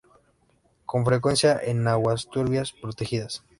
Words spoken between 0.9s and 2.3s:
frecuencia en aguas